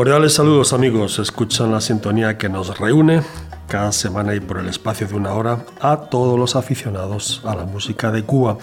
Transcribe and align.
Cordiales 0.00 0.32
saludos 0.32 0.72
amigos, 0.72 1.18
escuchan 1.18 1.72
la 1.72 1.82
sintonía 1.82 2.38
que 2.38 2.48
nos 2.48 2.78
reúne 2.78 3.20
cada 3.68 3.92
semana 3.92 4.34
y 4.34 4.40
por 4.40 4.56
el 4.56 4.66
espacio 4.66 5.06
de 5.06 5.14
una 5.14 5.34
hora 5.34 5.66
a 5.78 5.98
todos 6.08 6.38
los 6.38 6.56
aficionados 6.56 7.42
a 7.44 7.54
la 7.54 7.66
música 7.66 8.10
de 8.10 8.22
Cuba. 8.22 8.56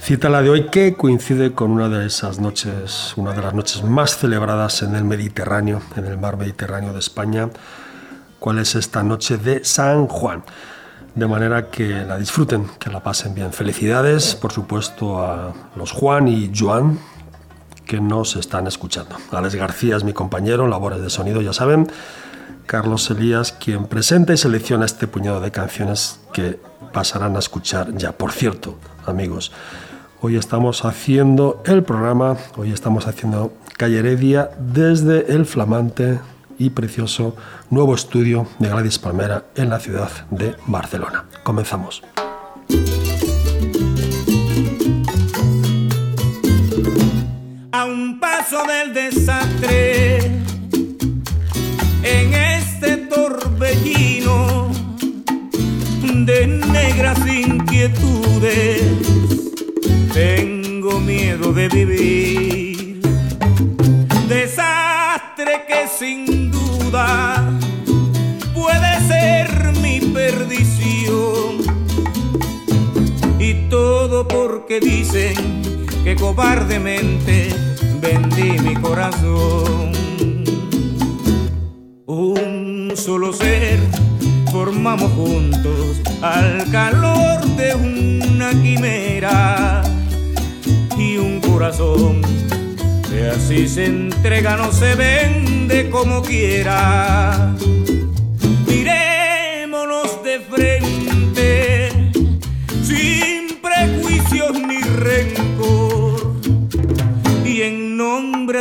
Cita 0.00 0.30
la 0.30 0.40
de 0.40 0.48
hoy 0.48 0.68
que 0.68 0.94
coincide 0.94 1.52
con 1.52 1.70
una 1.70 1.90
de 1.90 2.06
esas 2.06 2.40
noches, 2.40 3.12
una 3.18 3.32
de 3.32 3.42
las 3.42 3.52
noches 3.52 3.84
más 3.84 4.16
celebradas 4.16 4.80
en 4.80 4.94
el 4.94 5.04
Mediterráneo, 5.04 5.82
en 5.96 6.06
el 6.06 6.16
mar 6.16 6.38
Mediterráneo 6.38 6.94
de 6.94 7.00
España. 7.00 7.50
¿Cuál 8.38 8.58
es 8.58 8.74
esta 8.74 9.02
noche 9.02 9.36
de 9.36 9.66
San 9.66 10.06
Juan? 10.06 10.44
De 11.14 11.26
manera 11.26 11.68
que 11.68 12.06
la 12.06 12.16
disfruten, 12.16 12.68
que 12.78 12.88
la 12.88 13.02
pasen 13.02 13.34
bien. 13.34 13.52
Felicidades, 13.52 14.34
por 14.34 14.50
supuesto, 14.50 15.22
a 15.22 15.52
los 15.76 15.92
Juan 15.92 16.26
y 16.26 16.50
Joan, 16.58 16.98
que 17.86 18.00
nos 18.00 18.36
están 18.36 18.66
escuchando. 18.66 19.16
Alex 19.30 19.54
García 19.54 19.96
es 19.96 20.04
mi 20.04 20.12
compañero 20.12 20.64
en 20.64 20.70
labores 20.70 21.00
de 21.00 21.10
sonido, 21.10 21.40
ya 21.42 21.52
saben. 21.52 21.88
Carlos 22.66 23.10
Elías, 23.10 23.52
quien 23.52 23.86
presenta 23.86 24.32
y 24.32 24.36
selecciona 24.36 24.86
este 24.86 25.06
puñado 25.06 25.40
de 25.40 25.50
canciones 25.50 26.20
que 26.32 26.58
pasarán 26.92 27.36
a 27.36 27.38
escuchar 27.38 27.94
ya. 27.96 28.12
Por 28.12 28.32
cierto, 28.32 28.78
amigos, 29.06 29.52
hoy 30.20 30.36
estamos 30.36 30.84
haciendo 30.84 31.62
el 31.66 31.82
programa, 31.82 32.38
hoy 32.56 32.72
estamos 32.72 33.06
haciendo 33.06 33.52
Calle 33.76 33.98
Heredia 33.98 34.50
desde 34.58 35.34
el 35.34 35.44
flamante 35.44 36.20
y 36.58 36.70
precioso 36.70 37.36
nuevo 37.70 37.94
estudio 37.94 38.46
de 38.58 38.68
Gladys 38.68 38.98
Palmera 38.98 39.44
en 39.56 39.68
la 39.68 39.80
ciudad 39.80 40.10
de 40.30 40.54
Barcelona. 40.66 41.24
Comenzamos. 41.42 42.02
Del 47.84 48.94
desastre 48.94 50.16
en 52.02 52.32
este 52.32 52.96
torbellino 53.08 54.70
de 56.02 56.46
negras 56.46 57.18
inquietudes. 57.26 58.80
Tengo 60.14 60.98
miedo 61.00 61.52
de 61.52 61.68
vivir, 61.68 63.02
desastre 64.28 65.66
que 65.68 65.86
sin 65.86 66.50
duda 66.50 67.52
puede 68.54 69.06
ser 69.06 69.72
mi 69.82 70.00
perdición. 70.00 71.58
Y 73.38 73.68
todo 73.68 74.26
porque 74.26 74.80
dicen 74.80 75.83
que 76.04 76.14
cobardemente 76.16 77.48
vendí 77.98 78.58
mi 78.60 78.74
corazón. 78.74 79.92
Un 82.04 82.92
solo 82.94 83.32
ser 83.32 83.80
formamos 84.52 85.10
juntos 85.12 86.02
al 86.20 86.70
calor 86.70 87.40
de 87.56 87.74
una 87.74 88.50
quimera 88.62 89.82
y 90.98 91.16
un 91.16 91.40
corazón 91.40 92.20
que 93.08 93.30
así 93.30 93.66
se 93.66 93.86
entrega 93.86 94.58
no 94.58 94.70
se 94.72 94.94
vende 94.94 95.88
como 95.88 96.22
quiera. 96.22 97.54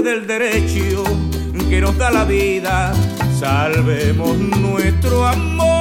Del 0.03 0.27
derecho 0.27 1.03
que 1.69 1.79
nos 1.79 1.97
da 1.97 2.11
la 2.11 2.25
vida, 2.25 2.93
salvemos 3.39 4.37
nuestro 4.37 5.25
amor. 5.25 5.72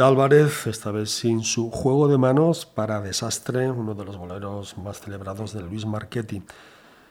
Álvarez, 0.00 0.66
esta 0.66 0.90
vez 0.90 1.10
sin 1.10 1.42
su 1.42 1.70
juego 1.70 2.08
de 2.08 2.16
manos 2.16 2.66
para 2.66 3.00
Desastre, 3.00 3.70
uno 3.70 3.94
de 3.94 4.04
los 4.04 4.16
boleros 4.16 4.78
más 4.78 5.00
celebrados 5.00 5.52
de 5.52 5.62
Luis 5.62 5.84
Marchetti. 5.86 6.42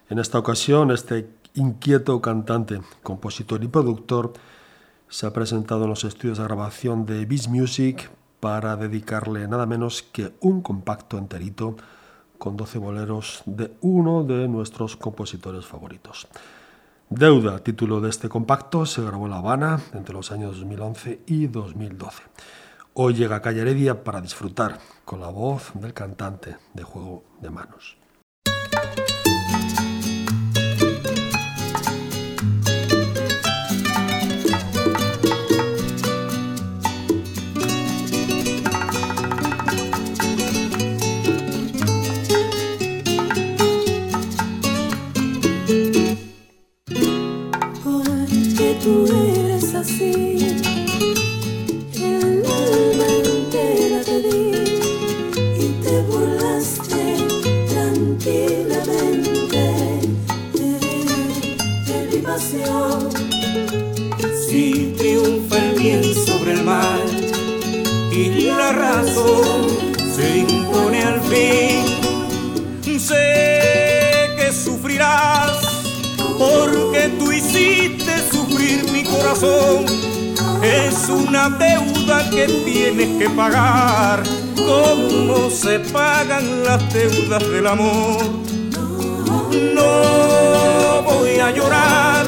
En 0.10 0.20
esta 0.20 0.40
ocasión, 0.40 0.92
este 0.92 1.30
inquieto 1.56 2.22
cantante, 2.22 2.82
compositor 3.04 3.64
y 3.64 3.68
productor 3.68 4.34
se 5.08 5.28
ha 5.28 5.34
presentado 5.34 5.84
en 5.84 5.90
los 5.90 6.04
estudios 6.04 6.38
de 6.38 6.44
grabación 6.44 7.06
de 7.06 7.26
Beats 7.26 7.48
Music 7.48 8.10
para 8.40 8.76
dedicarle 8.76 9.48
nada 9.48 9.66
menos 9.66 10.02
que 10.04 10.34
un 10.40 10.62
compacto 10.62 11.18
enterito 11.18 11.76
con 12.38 12.56
12 12.58 12.80
boleros 12.80 13.44
de 13.46 13.74
uno 13.82 14.24
de 14.24 14.48
nuestros 14.48 14.96
compositores 14.96 15.66
favoritos. 15.66 16.28
Deuda, 17.10 17.60
título 17.60 18.02
de 18.02 18.10
este 18.10 18.30
compacto, 18.30 18.86
se 18.86 19.02
grabó 19.02 19.26
en 19.26 19.32
La 19.32 19.38
Habana 19.38 19.82
entre 19.94 20.14
los 20.14 20.32
años 20.32 20.58
2011 20.58 21.22
y 21.26 21.48
2012. 21.48 22.24
Hoy 23.02 23.14
llega 23.14 23.38
a 23.38 23.42
Calle 23.42 23.62
Heredia 23.62 24.04
para 24.04 24.20
disfrutar 24.20 24.78
con 25.06 25.22
la 25.22 25.30
voz 25.30 25.72
del 25.76 25.94
cantante 25.94 26.58
de 26.74 26.84
Juego 26.84 27.24
de 27.40 27.50
Manos. 27.50 27.99
Es 79.42 81.08
una 81.08 81.50
deuda 81.50 82.30
que 82.30 82.46
tienes 82.66 83.18
que 83.18 83.30
pagar, 83.30 84.22
como 84.56 85.50
se 85.50 85.80
pagan 85.80 86.66
las 86.66 86.94
deudas 86.94 87.50
del 87.50 87.68
amor. 87.68 88.22
No 89.74 91.04
voy 91.04 91.40
a 91.40 91.52
llorar, 91.52 92.28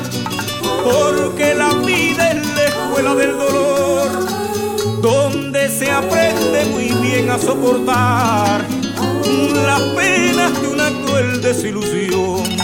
porque 0.85 1.53
la 1.53 1.73
vida 1.85 2.31
es 2.31 2.47
la 2.55 2.65
escuela 2.65 3.15
del 3.15 3.37
dolor, 3.37 5.01
donde 5.01 5.67
se 5.67 5.91
aprende 5.91 6.65
muy 6.71 6.91
bien 7.05 7.29
a 7.29 7.37
soportar 7.37 8.65
las 9.65 9.81
penas 9.81 10.61
de 10.61 10.67
una 10.69 10.89
cruel 11.05 11.41
desilusión 11.41 12.60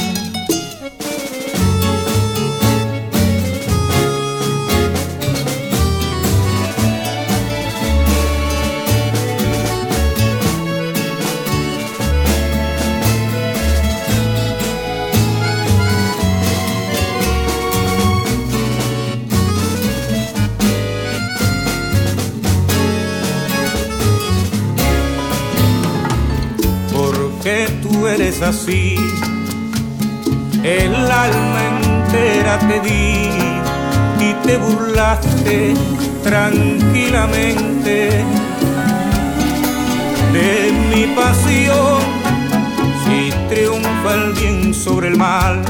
así. 28.28 28.98
El 30.62 30.94
alma 30.94 31.60
entera 31.82 32.60
te 32.60 32.82
di 32.82 33.30
y 34.20 34.34
te 34.46 34.58
burlaste 34.58 35.74
tranquilamente 36.24 38.10
de 40.34 40.72
mi 40.90 41.06
pasión. 41.16 42.02
Si 43.06 43.32
triunfa 43.48 44.14
el 44.16 44.34
bien 44.34 44.74
sobre 44.74 45.08
el 45.08 45.16
mal 45.16 45.64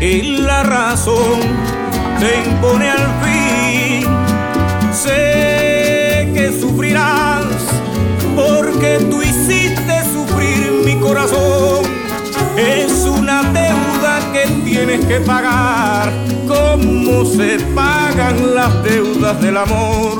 y 0.00 0.22
la 0.22 0.62
razón 0.62 1.38
te 2.18 2.48
impone 2.48 2.88
al 2.88 3.06
fin, 3.22 4.06
sé 4.90 6.30
que 6.34 6.50
sufrirás 6.58 7.44
porque 8.34 9.00
mi 9.10 9.27
Es 12.56 13.04
una 13.04 13.42
deuda 13.44 14.20
que 14.30 14.46
tienes 14.62 15.04
que 15.06 15.20
pagar, 15.20 16.12
como 16.46 17.24
se 17.24 17.58
pagan 17.74 18.54
las 18.54 18.82
deudas 18.82 19.40
del 19.40 19.56
amor. 19.56 20.18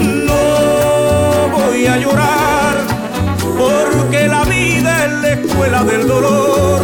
No 0.00 1.58
voy 1.58 1.86
a 1.86 1.98
llorar, 1.98 2.74
porque 3.58 4.28
la 4.28 4.44
vida 4.44 5.04
es 5.04 5.12
la 5.12 5.28
escuela 5.28 5.84
del 5.84 6.08
dolor, 6.08 6.80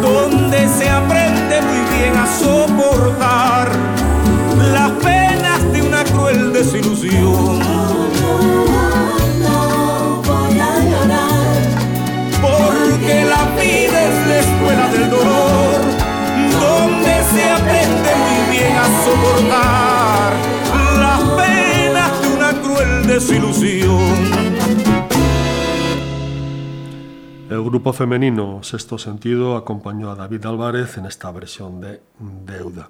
donde 0.00 0.68
se 0.68 0.88
aprende 0.88 1.62
muy 1.62 1.98
bien 1.98 2.16
a 2.16 2.26
soportar 2.38 4.01
soportar 19.04 20.32
las 20.98 21.20
penas 21.40 22.22
de 22.22 22.28
una 22.36 22.50
cruel. 22.62 22.92
El 27.50 27.62
grupo 27.62 27.92
femenino 27.92 28.62
Sexto 28.62 28.96
Sentido 28.96 29.56
acompañó 29.56 30.10
a 30.10 30.14
David 30.14 30.46
Álvarez 30.46 30.96
en 30.96 31.06
esta 31.06 31.30
versión 31.30 31.80
de 31.80 32.00
Deuda. 32.18 32.88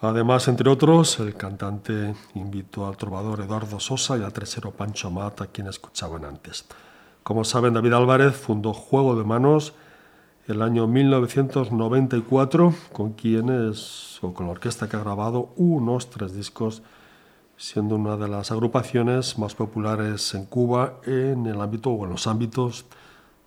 Además, 0.00 0.46
entre 0.48 0.68
otros, 0.70 1.18
el 1.20 1.34
cantante 1.34 2.14
invitó 2.34 2.86
al 2.86 2.96
trovador 2.96 3.40
Eduardo 3.40 3.80
Sosa 3.80 4.18
y 4.18 4.22
al 4.22 4.32
tresero 4.32 4.70
Pancho 4.70 5.10
Mata, 5.10 5.44
a 5.44 5.46
quien 5.48 5.66
escuchaban 5.66 6.24
antes. 6.24 6.66
Como 7.22 7.42
saben, 7.44 7.74
David 7.74 7.94
Álvarez 7.94 8.36
fundó 8.36 8.72
Juego 8.72 9.16
de 9.16 9.24
Manos 9.24 9.72
el 10.46 10.60
año 10.60 10.86
1994, 10.86 12.74
con 12.92 13.12
quienes, 13.14 14.22
o 14.22 14.34
con 14.34 14.46
la 14.46 14.52
orquesta 14.52 14.88
que 14.88 14.96
ha 14.96 15.00
grabado 15.00 15.54
unos 15.56 16.10
tres 16.10 16.34
discos, 16.34 16.82
siendo 17.56 17.94
una 17.94 18.18
de 18.18 18.28
las 18.28 18.50
agrupaciones 18.50 19.38
más 19.38 19.54
populares 19.54 20.34
en 20.34 20.44
Cuba 20.44 21.00
en 21.06 21.46
el 21.46 21.60
ámbito 21.60 21.90
o 21.90 22.04
en 22.04 22.10
los 22.10 22.26
ámbitos 22.26 22.84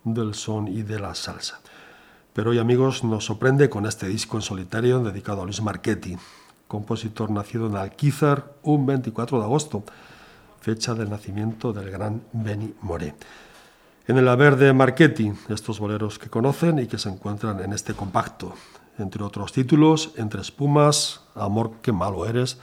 del 0.04 0.34
son 0.34 0.68
y 0.68 0.82
de 0.82 1.00
la 1.00 1.14
salsa. 1.14 1.60
Pero 2.34 2.50
hoy, 2.50 2.58
amigos, 2.58 3.04
nos 3.04 3.26
sorprende 3.26 3.70
con 3.70 3.86
este 3.86 4.08
disco 4.08 4.38
en 4.38 4.42
solitario 4.42 5.00
dedicado 5.00 5.44
a 5.44 5.46
Luis 5.46 5.62
Marchetti, 5.62 6.18
compositor 6.68 7.30
nacido 7.30 7.68
en 7.68 7.76
Alquizar 7.76 8.56
un 8.64 8.88
24 8.88 9.38
de 9.38 9.44
agosto, 9.44 9.84
fecha 10.62 10.96
del 10.96 11.12
nacimiento 11.12 11.74
del 11.74 11.92
gran 11.92 12.24
Benny 12.34 12.74
Moré 12.82 13.14
en 14.08 14.18
el 14.18 14.28
haber 14.30 14.56
de 14.56 14.72
Marchetti, 14.72 15.34
estos 15.50 15.80
boleros 15.80 16.18
que 16.18 16.30
conocen 16.30 16.80
y 16.80 16.88
que 16.88 16.98
se 16.98 17.10
encuentran 17.10 17.60
en 17.60 17.74
este 17.74 17.94
compacto, 17.94 18.54
entre 18.98 19.24
otros 19.24 19.52
títulos, 19.52 20.14
Entre 20.16 20.42
espumas, 20.42 21.22
Amor 21.36 21.74
que 21.82 21.92
malo 21.92 22.26
eres, 22.26 22.58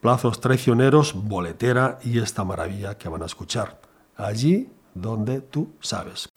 Plazos 0.00 0.40
traicioneros, 0.40 1.12
Boletera 1.14 1.98
y 2.02 2.18
esta 2.18 2.42
maravilla 2.42 2.96
que 2.96 3.08
van 3.08 3.22
a 3.22 3.26
escuchar, 3.26 3.80
allí 4.16 4.72
donde 4.94 5.42
tú 5.42 5.68
sabes. 5.80 6.28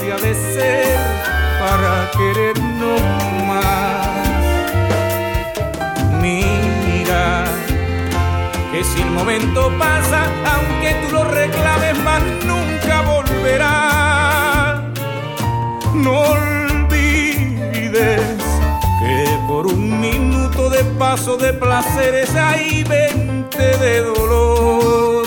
De 0.00 0.34
ser 0.34 0.96
para 1.60 2.10
querernos 2.12 3.02
más. 3.46 4.08
Mira, 6.20 7.44
que 8.72 8.82
si 8.82 9.02
el 9.02 9.10
momento 9.10 9.70
pasa, 9.78 10.30
aunque 10.54 10.94
tú 11.02 11.12
lo 11.12 11.24
reclames 11.24 11.98
más, 11.98 12.22
nunca 12.46 13.02
volverá. 13.02 14.82
No 15.94 16.20
olvides 16.20 17.42
que 18.98 19.38
por 19.46 19.66
un 19.66 20.00
minuto 20.00 20.70
de 20.70 20.84
paso 20.98 21.36
de 21.36 21.52
placeres 21.52 22.34
hay 22.34 22.82
veinte 22.84 23.76
de 23.76 24.00
dolor. 24.00 25.26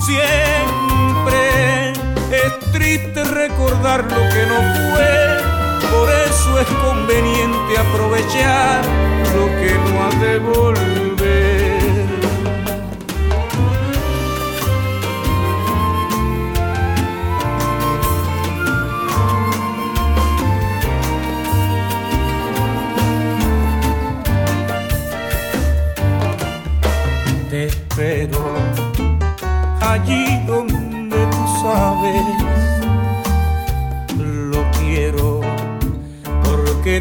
Siempre 0.00 0.49
triste 2.90 3.22
recordar 3.22 4.02
lo 4.02 4.28
que 4.30 4.46
no 4.46 4.58
fue, 4.90 5.90
por 5.92 6.10
eso 6.10 6.58
es 6.58 6.66
conveniente 6.84 7.78
aprovechar 7.78 8.84
lo 9.36 9.46
que 9.60 9.74
no 9.74 10.02
ha 10.02 10.10
de 10.24 10.38
volver. 10.40 11.09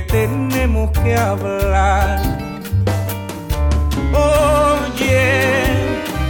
Tenemos 0.08 0.92
que 0.92 1.16
hablar. 1.16 2.22
Oye, 4.14 5.44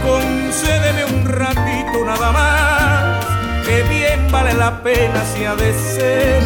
concédeme 0.02 1.04
un 1.06 1.24
ratito 1.26 2.04
nada 2.04 2.32
más, 2.32 3.26
que 3.66 3.82
bien 3.84 4.30
vale 4.30 4.54
la 4.54 4.82
pena 4.82 5.22
si 5.34 5.44
ha 5.44 5.54
de 5.54 5.72
ser 5.72 6.42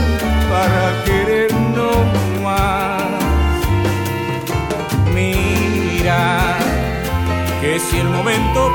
para 0.50 1.04
querernos 1.04 1.96
más. 2.42 3.02
Mira, 5.14 6.56
que 7.60 7.78
si 7.80 7.98
el 7.98 8.08
momento 8.08 8.73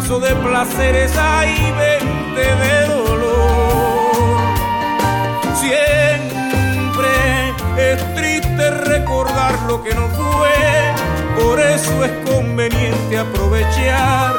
minuto 0.00 0.20
de 0.20 0.34
placeres 0.36 1.10
hay 1.16 1.54
veinte 1.72 2.40
de 2.40 2.86
dolor. 2.86 4.36
Siempre 5.58 7.08
es 7.76 8.14
triste 8.14 8.70
recordar 8.70 9.54
lo 9.66 9.82
que 9.82 9.94
no 9.94 10.08
fue, 10.08 10.94
por 11.42 11.60
eso 11.60 12.04
es 12.04 12.12
conveniente 12.30 13.18
aprovechar 13.18 14.34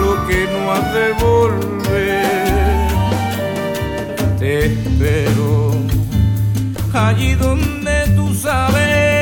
lo 0.00 0.26
que 0.28 0.46
no 0.52 0.72
ha 0.72 0.80
de 0.92 1.12
volver. 1.24 2.32
Te 4.38 4.66
espero 4.66 5.74
allí 6.94 7.34
donde 7.34 8.06
tú 8.14 8.34
sabes. 8.34 9.21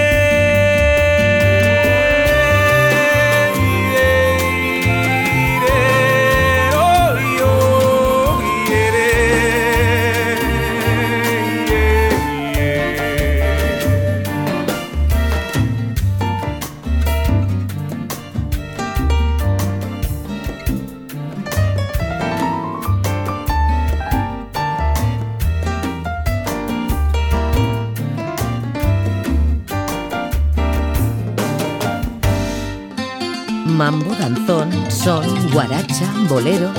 Son, 35.05 35.25
guaracha, 35.51 36.13
bolero, 36.29 36.71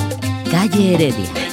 calle 0.51 0.94
Heredia. 0.94 1.50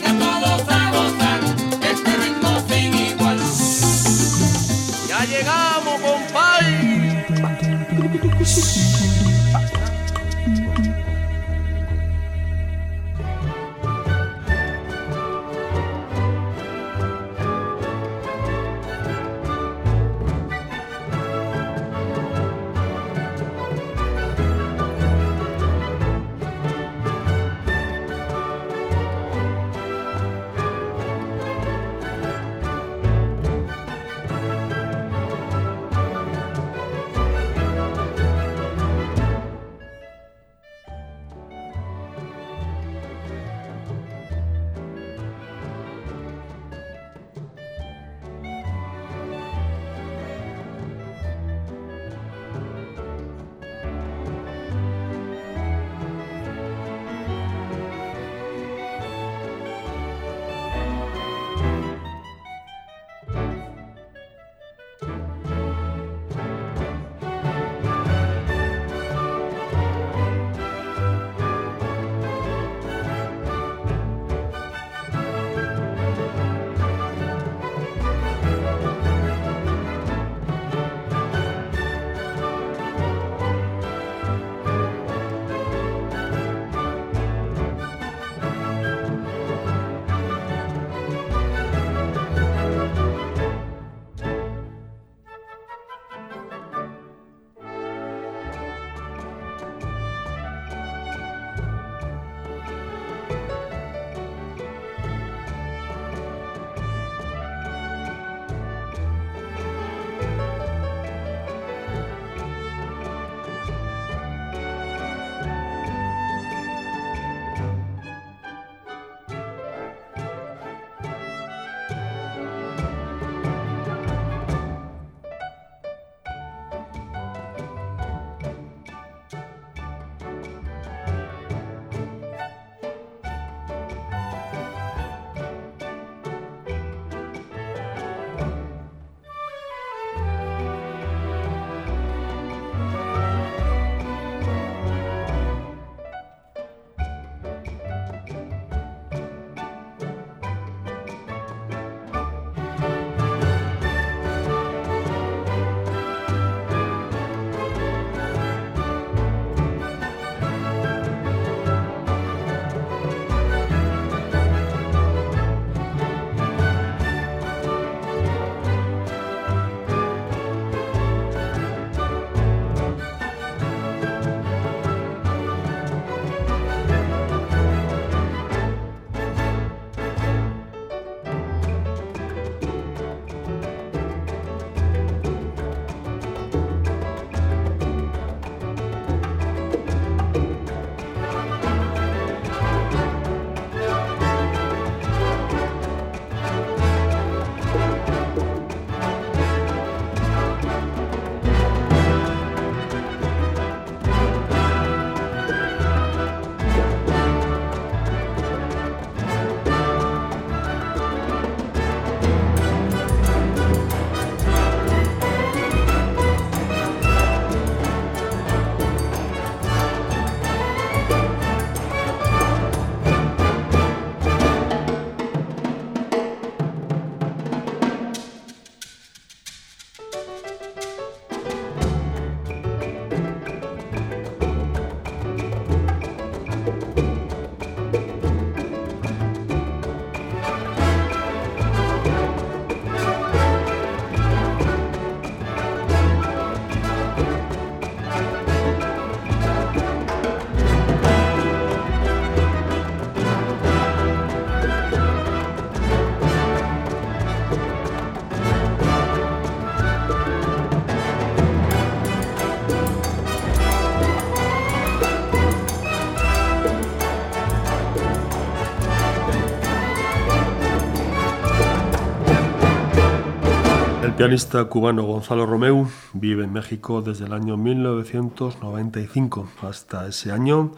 Pianista 274.19 274.65
cubano 274.65 275.05
Gonzalo 275.05 275.47
Romeu 275.47 275.87
vive 276.13 276.43
en 276.43 276.53
México 276.53 277.03
desde 277.03 277.27
el 277.27 277.33
año 277.33 277.57
1995. 277.57 279.49
Hasta 279.63 280.09
ese 280.09 280.33
año, 280.33 280.73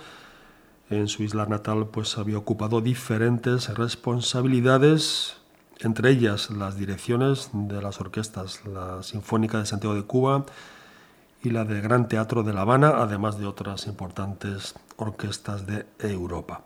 en 0.90 1.08
su 1.08 1.22
isla 1.22 1.46
natal, 1.46 1.86
pues 1.86 2.18
había 2.18 2.36
ocupado 2.36 2.82
diferentes 2.82 3.74
responsabilidades, 3.74 5.38
entre 5.78 6.10
ellas 6.10 6.50
las 6.50 6.76
direcciones 6.76 7.48
de 7.54 7.80
las 7.80 7.98
orquestas, 8.02 8.60
la 8.66 9.02
Sinfónica 9.02 9.58
de 9.58 9.64
Santiago 9.64 9.94
de 9.94 10.02
Cuba 10.02 10.44
y 11.42 11.48
la 11.48 11.64
del 11.64 11.80
Gran 11.80 12.08
Teatro 12.08 12.42
de 12.42 12.52
La 12.52 12.60
Habana, 12.60 12.88
además 12.98 13.38
de 13.38 13.46
otras 13.46 13.86
importantes 13.86 14.74
orquestas 14.98 15.66
de 15.66 15.86
Europa. 15.98 16.60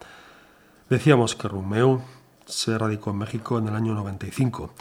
Decíamos 0.90 1.36
que 1.36 1.46
Romeu 1.46 2.00
se 2.46 2.76
radicó 2.76 3.10
en 3.10 3.18
México 3.18 3.58
en 3.58 3.68
el 3.68 3.76
año 3.76 3.94
95 3.94 4.72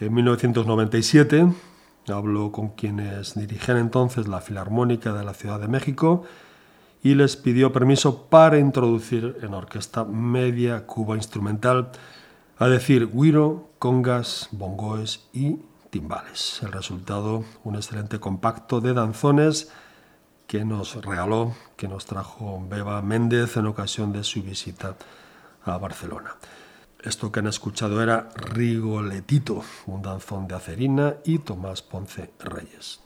en 0.00 0.14
1997 0.14 1.46
habló 2.08 2.52
con 2.52 2.70
quienes 2.70 3.34
dirigían 3.34 3.76
entonces 3.76 4.28
la 4.28 4.40
Filarmónica 4.40 5.12
de 5.12 5.24
la 5.24 5.34
Ciudad 5.34 5.60
de 5.60 5.68
México 5.68 6.24
y 7.02 7.14
les 7.14 7.36
pidió 7.36 7.72
permiso 7.72 8.26
para 8.26 8.58
introducir 8.58 9.38
en 9.42 9.54
orquesta 9.54 10.04
media 10.04 10.86
Cuba 10.86 11.16
instrumental, 11.16 11.92
a 12.58 12.68
decir 12.68 13.10
guiro, 13.12 13.70
congas, 13.78 14.48
bongoes 14.52 15.28
y 15.32 15.58
timbales. 15.88 16.60
El 16.62 16.72
resultado, 16.72 17.44
un 17.64 17.76
excelente 17.76 18.20
compacto 18.20 18.80
de 18.80 18.92
danzones 18.92 19.70
que 20.46 20.64
nos 20.64 21.02
regaló, 21.02 21.54
que 21.76 21.88
nos 21.88 22.04
trajo 22.04 22.62
Beba 22.68 23.00
Méndez 23.02 23.56
en 23.56 23.66
ocasión 23.66 24.12
de 24.12 24.24
su 24.24 24.42
visita 24.42 24.94
a 25.64 25.78
Barcelona. 25.78 26.34
Esto 27.02 27.32
que 27.32 27.40
han 27.40 27.46
escuchado 27.46 28.02
era 28.02 28.28
Rigoletito, 28.36 29.64
un 29.86 30.02
danzón 30.02 30.46
de 30.46 30.54
Acerina 30.54 31.16
y 31.24 31.38
Tomás 31.38 31.80
Ponce 31.80 32.30
Reyes. 32.38 33.00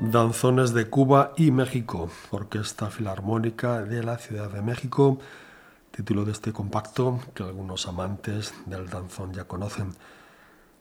Danzones 0.00 0.74
de 0.74 0.88
Cuba 0.88 1.32
y 1.36 1.50
México, 1.50 2.08
Orquesta 2.30 2.88
Filarmónica 2.88 3.82
de 3.82 4.04
la 4.04 4.16
Ciudad 4.16 4.48
de 4.48 4.62
México, 4.62 5.18
título 5.90 6.24
de 6.24 6.30
este 6.30 6.52
compacto 6.52 7.18
que 7.34 7.42
algunos 7.42 7.88
amantes 7.88 8.54
del 8.66 8.88
danzón 8.88 9.32
ya 9.32 9.48
conocen. 9.48 9.94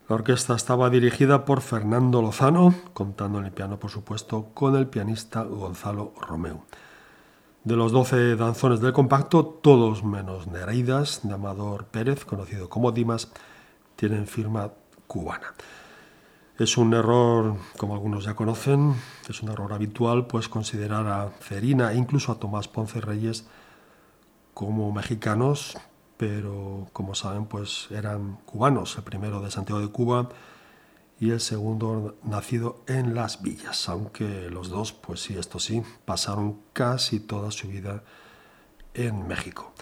La 0.07 0.15
orquesta 0.17 0.55
estaba 0.55 0.91
dirigida 0.91 1.45
por 1.45 1.61
Fernando 1.61 2.21
Lozano, 2.21 2.75
contando 2.93 3.39
en 3.39 3.45
el 3.45 3.51
piano, 3.51 3.79
por 3.79 3.89
supuesto, 3.89 4.49
con 4.53 4.75
el 4.75 4.85
pianista 4.85 5.41
Gonzalo 5.41 6.13
Romeo. 6.21 6.63
De 7.63 7.75
los 7.75 7.91
12 7.91 8.35
danzones 8.35 8.81
del 8.81 8.93
compacto, 8.93 9.43
todos 9.45 10.03
menos 10.03 10.45
Nereidas, 10.45 11.21
de 11.23 11.33
Amador 11.33 11.85
Pérez, 11.85 12.23
conocido 12.23 12.69
como 12.69 12.91
Dimas, 12.91 13.31
tienen 13.95 14.27
firma 14.27 14.73
cubana. 15.07 15.55
Es 16.59 16.75
un 16.75 16.91
error, 16.95 17.55
como 17.77 17.93
algunos 17.93 18.23
ya 18.23 18.35
conocen, 18.35 18.95
es 19.29 19.43
un 19.43 19.49
error 19.49 19.73
habitual, 19.73 20.25
pues 20.25 20.49
considerar 20.49 21.05
a 21.05 21.29
Cerina 21.39 21.93
e 21.93 21.97
incluso 21.97 22.31
a 22.31 22.39
Tomás 22.39 22.67
Ponce 22.67 22.99
Reyes 22.99 23.45
como 24.55 24.91
mexicanos, 24.91 25.77
pero 26.17 26.87
como 26.93 27.13
saben, 27.13 27.45
pues 27.45 27.89
eran 27.91 28.39
cubanos, 28.45 28.97
el 28.97 29.03
primero 29.03 29.39
de 29.39 29.51
Santiago 29.51 29.81
de 29.81 29.89
Cuba 29.89 30.29
y 31.19 31.29
el 31.29 31.41
segundo 31.41 32.15
nacido 32.23 32.81
en 32.87 33.13
Las 33.13 33.43
Villas, 33.43 33.87
aunque 33.87 34.49
los 34.49 34.69
dos, 34.69 34.93
pues 34.93 35.21
sí, 35.21 35.37
esto 35.37 35.59
sí, 35.59 35.83
pasaron 36.05 36.57
casi 36.73 37.19
toda 37.19 37.51
su 37.51 37.67
vida 37.67 38.01
en 38.95 39.27
México. 39.27 39.73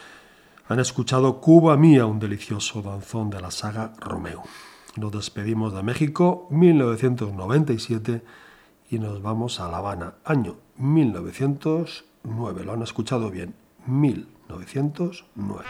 Han 0.68 0.82
escuchado 0.82 1.40
Cuba 1.40 1.78
Mía, 1.78 2.06
un 2.06 2.20
delicioso 2.20 2.82
danzón 2.82 3.30
de 3.30 3.40
la 3.40 3.52
saga 3.52 3.94
Romeo. 3.98 4.44
Nos 4.98 5.12
despedimos 5.12 5.74
de 5.74 5.84
México, 5.84 6.48
1997, 6.52 8.22
y 8.90 9.00
nos 9.00 9.22
vamos 9.22 9.60
a 9.60 9.68
La 9.70 9.80
Habana, 9.80 10.14
año 10.24 10.56
1909. 10.78 12.64
Lo 12.64 12.72
han 12.72 12.82
escuchado 12.82 13.30
bien, 13.30 13.56
1909. 13.88 15.66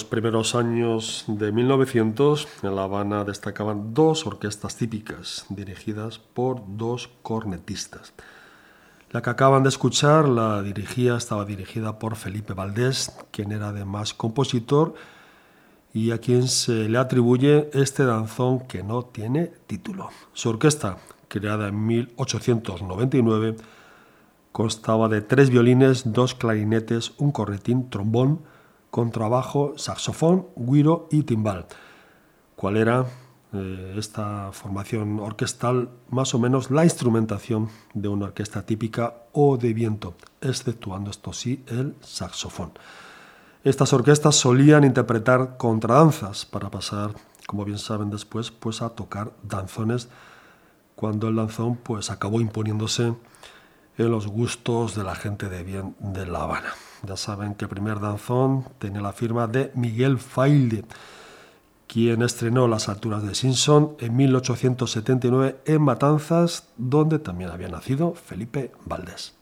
Aquellos 0.00 0.04
primeros 0.04 0.54
años 0.54 1.24
de 1.26 1.52
1900, 1.52 2.48
en 2.62 2.74
La 2.74 2.84
Habana 2.84 3.24
destacaban 3.24 3.92
dos 3.92 4.26
orquestas 4.26 4.76
típicas, 4.76 5.44
dirigidas 5.50 6.18
por 6.18 6.62
dos 6.66 7.10
cornetistas. 7.22 8.14
La 9.10 9.20
que 9.20 9.30
acaban 9.30 9.62
de 9.62 9.68
escuchar 9.68 10.26
la 10.28 10.62
dirigía, 10.62 11.16
estaba 11.16 11.44
dirigida 11.44 11.98
por 11.98 12.16
Felipe 12.16 12.54
Valdés, 12.54 13.12
quien 13.30 13.52
era 13.52 13.68
además 13.68 14.14
compositor 14.14 14.94
y 15.92 16.12
a 16.12 16.18
quien 16.18 16.48
se 16.48 16.88
le 16.88 16.96
atribuye 16.96 17.68
este 17.74 18.04
danzón 18.04 18.60
que 18.60 18.82
no 18.82 19.02
tiene 19.02 19.52
título. 19.66 20.08
Su 20.32 20.48
orquesta, 20.48 20.96
creada 21.28 21.68
en 21.68 21.86
1899, 21.86 23.56
Constaba 24.52 25.08
de 25.08 25.20
tres 25.20 25.48
violines, 25.50 26.12
dos 26.12 26.34
clarinetes, 26.34 27.12
un 27.18 27.30
corretín, 27.30 27.88
trombón, 27.88 28.40
contrabajo, 28.90 29.74
saxofón, 29.76 30.48
guiro 30.56 31.08
y 31.10 31.22
timbal. 31.22 31.66
¿Cuál 32.56 32.76
era 32.76 33.06
eh, 33.52 33.94
esta 33.96 34.50
formación 34.52 35.20
orquestal? 35.20 35.88
Más 36.10 36.34
o 36.34 36.38
menos 36.38 36.70
la 36.70 36.84
instrumentación 36.84 37.68
de 37.94 38.08
una 38.08 38.26
orquesta 38.26 38.66
típica 38.66 39.14
o 39.32 39.56
de 39.56 39.72
viento, 39.72 40.14
exceptuando 40.40 41.10
esto 41.10 41.32
sí 41.32 41.64
el 41.68 41.94
saxofón. 42.00 42.72
Estas 43.62 43.92
orquestas 43.92 44.36
solían 44.36 44.84
interpretar 44.84 45.56
contradanzas 45.56 46.46
para 46.46 46.70
pasar, 46.70 47.12
como 47.46 47.64
bien 47.64 47.78
saben 47.78 48.10
después, 48.10 48.50
pues 48.50 48.80
a 48.82 48.90
tocar 48.90 49.32
danzones 49.42 50.08
cuando 50.94 51.28
el 51.28 51.36
danzón 51.36 51.76
pues 51.76 52.10
acabó 52.10 52.40
imponiéndose 52.40 53.14
en 53.96 54.10
los 54.10 54.26
gustos 54.26 54.94
de 54.94 55.04
la 55.04 55.14
gente 55.14 55.48
de 55.48 55.62
bien 55.62 55.94
de 55.98 56.26
La 56.26 56.42
Habana. 56.42 56.72
Ya 57.06 57.16
saben 57.16 57.54
que 57.54 57.64
el 57.64 57.70
primer 57.70 58.00
danzón 58.00 58.64
tenía 58.78 59.00
la 59.00 59.12
firma 59.12 59.46
de 59.46 59.70
Miguel 59.74 60.18
Failde, 60.18 60.84
quien 61.86 62.22
estrenó 62.22 62.68
Las 62.68 62.88
alturas 62.88 63.22
de 63.22 63.34
Simpson 63.34 63.96
en 63.98 64.16
1879 64.16 65.60
en 65.64 65.82
Matanzas, 65.82 66.68
donde 66.76 67.18
también 67.18 67.50
había 67.50 67.68
nacido 67.68 68.14
Felipe 68.14 68.72
Valdés. 68.84 69.39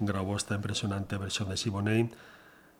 Grabó 0.00 0.36
esta 0.36 0.54
impresionante 0.54 1.16
versión 1.16 1.48
de 1.48 1.56
Siboney, 1.56 2.10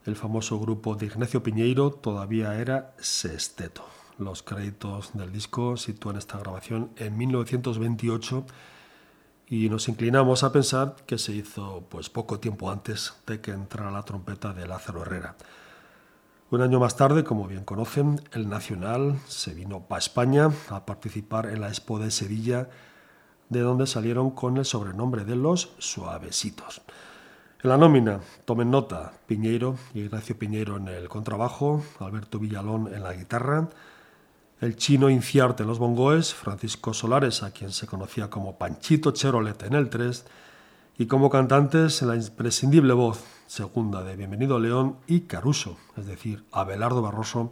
el 0.05 0.17
famoso 0.17 0.59
grupo 0.61 0.97
de 0.97 1.07
Ignacio 1.07 1.43
Piñeiro 1.43 1.91
todavía 1.91 2.59
era 2.59 2.95
sexteto. 2.99 3.85
Los 4.19 4.43
créditos 4.43 5.11
del 5.15 5.33
disco 5.33 5.77
sitúan 5.77 6.17
esta 6.17 6.39
grabación 6.39 6.91
en 6.97 7.17
1928 7.17 8.45
y 9.49 9.71
nos 9.71 9.89
inclinamos 9.89 10.43
a 10.43 10.53
pensar 10.53 10.97
que 11.07 11.17
se 11.17 11.33
hizo 11.33 11.87
pues 11.89 12.11
poco 12.11 12.39
tiempo 12.39 12.71
antes 12.71 13.15
de 13.27 13.41
que 13.41 13.53
entrara 13.53 13.91
la 13.91 14.03
trompeta 14.03 14.53
de 14.53 14.67
Lázaro 14.67 15.03
Herrera. 15.03 15.37
Un 16.51 16.61
año 16.61 16.81
más 16.81 16.97
tarde, 16.97 17.25
como 17.25 17.47
bien 17.47 17.65
conocen, 17.65 18.21
el 18.33 18.49
Nacional 18.49 19.19
se 19.27 19.55
vino 19.55 19.81
para 19.81 20.01
España 20.01 20.51
a 20.69 20.85
participar 20.85 21.47
en 21.47 21.61
la 21.61 21.69
Expo 21.69 21.99
de 21.99 22.11
Sevilla 22.11 22.69
de 23.49 23.61
donde 23.61 23.87
salieron 23.87 24.31
con 24.31 24.57
el 24.57 24.65
sobrenombre 24.65 25.25
de 25.25 25.37
los 25.37 25.71
Suavecitos. 25.79 26.83
En 27.63 27.71
la 27.71 27.77
nómina, 27.77 28.21
tomen 28.45 28.71
nota, 28.71 29.13
Piñeiro 29.27 29.77
y 29.93 30.01
Ignacio 30.01 30.39
Piñeiro 30.39 30.77
en 30.77 30.89
el 30.89 31.09
contrabajo, 31.09 31.83
Alberto 31.99 32.39
Villalón 32.39 32.95
en 32.95 33.03
la 33.03 33.15
guitarra, 33.15 33.69
el 34.61 34.77
chino 34.77 35.11
Inciarte 35.11 35.63
en 35.63 35.69
los 35.69 35.79
bongoes, 35.79 36.35
Francisco 36.35 36.95
Solares, 36.95 37.43
a 37.43 37.51
quien 37.51 37.73
se 37.73 37.87
conocía 37.87 38.31
como 38.31 38.59
Panchito 38.59 39.13
Cherolet 39.13 39.63
en 39.63 39.75
el 39.75 39.89
3, 39.91 40.25
y 40.99 41.07
como 41.07 41.31
cantantes 41.31 42.03
en 42.03 42.09
la 42.09 42.17
imprescindible 42.17 42.93
voz 42.93 43.23
segunda 43.47 44.03
de 44.03 44.17
Bienvenido 44.17 44.59
León 44.59 44.97
y 45.07 45.23
Caruso, 45.23 45.79
es 45.97 46.07
decir, 46.07 46.45
Abelardo 46.53 47.03
Barroso 47.03 47.51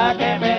I 0.00 0.14
can't 0.14 0.49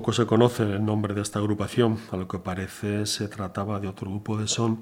Poco 0.00 0.14
se 0.14 0.24
conoce 0.24 0.62
el 0.62 0.82
nombre 0.82 1.12
de 1.12 1.20
esta 1.20 1.40
agrupación, 1.40 1.98
a 2.10 2.16
lo 2.16 2.26
que 2.26 2.38
parece 2.38 3.04
se 3.04 3.28
trataba 3.28 3.80
de 3.80 3.86
otro 3.86 4.08
grupo 4.08 4.38
de 4.38 4.48
son 4.48 4.80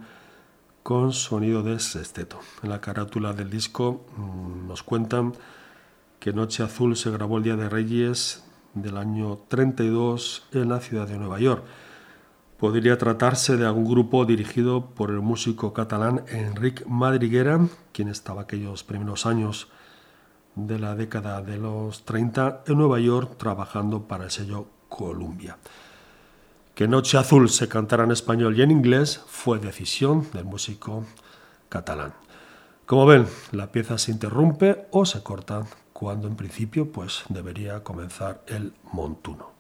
con 0.84 1.12
sonido 1.12 1.64
de 1.64 1.80
sexteto. 1.80 2.38
En 2.62 2.70
la 2.70 2.80
carátula 2.80 3.32
del 3.32 3.50
disco 3.50 4.06
mm, 4.16 4.68
nos 4.68 4.84
cuentan 4.84 5.32
que 6.20 6.32
Noche 6.32 6.62
Azul 6.62 6.96
se 6.96 7.10
grabó 7.10 7.38
el 7.38 7.42
Día 7.42 7.56
de 7.56 7.68
Reyes 7.68 8.44
del 8.74 8.96
año 8.96 9.40
32 9.48 10.46
en 10.52 10.68
la 10.68 10.78
ciudad 10.78 11.08
de 11.08 11.18
Nueva 11.18 11.40
York. 11.40 11.64
Podría 12.56 12.96
tratarse 12.96 13.56
de 13.56 13.66
algún 13.66 13.90
grupo 13.90 14.24
dirigido 14.24 14.90
por 14.94 15.10
el 15.10 15.20
músico 15.20 15.72
catalán 15.72 16.26
Enric 16.28 16.86
Madriguera, 16.86 17.66
quien 17.90 18.06
estaba 18.06 18.42
aquellos 18.42 18.84
primeros 18.84 19.26
años 19.26 19.66
de 20.54 20.78
la 20.78 20.94
década 20.94 21.42
de 21.42 21.56
los 21.56 22.04
30 22.04 22.62
en 22.68 22.78
Nueva 22.78 23.00
York 23.00 23.36
trabajando 23.36 24.06
para 24.06 24.22
el 24.22 24.30
sello 24.30 24.77
Columbia. 24.88 25.56
Que 26.74 26.86
Noche 26.86 27.18
Azul 27.18 27.50
se 27.50 27.68
cantara 27.68 28.04
en 28.04 28.12
español 28.12 28.56
y 28.56 28.62
en 28.62 28.70
inglés 28.70 29.20
fue 29.26 29.58
decisión 29.58 30.28
del 30.32 30.44
músico 30.44 31.04
catalán. 31.68 32.14
Como 32.86 33.04
ven, 33.04 33.26
la 33.52 33.72
pieza 33.72 33.98
se 33.98 34.12
interrumpe 34.12 34.86
o 34.92 35.04
se 35.04 35.22
corta 35.22 35.66
cuando 35.92 36.28
en 36.28 36.36
principio 36.36 36.90
pues 36.92 37.24
debería 37.28 37.82
comenzar 37.82 38.42
el 38.46 38.72
montuno. 38.92 39.50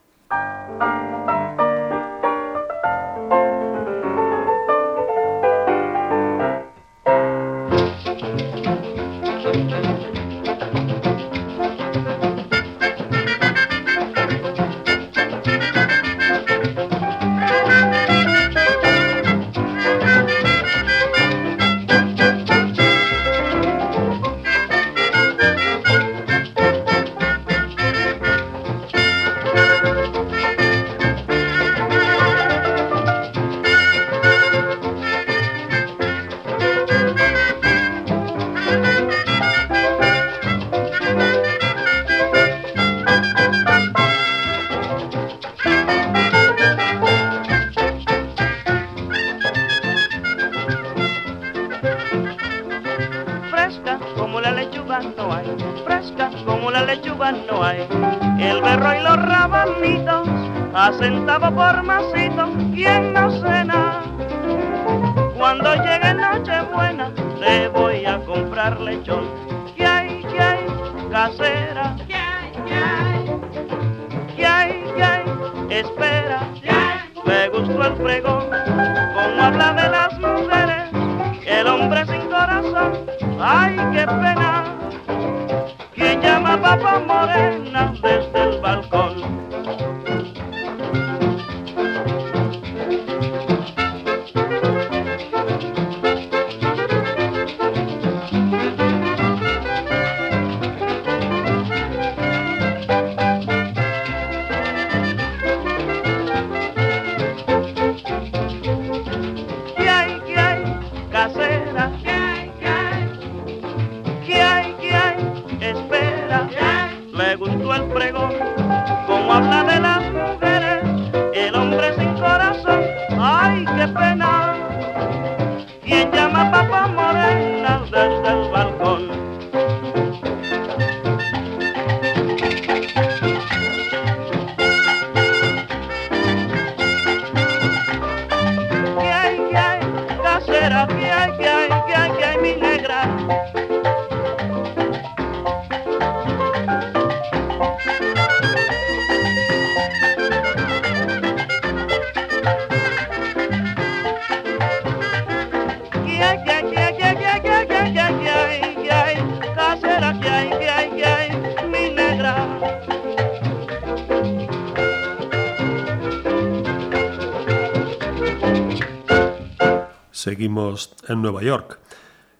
Nueva 171.38 171.56
York. 171.56 171.78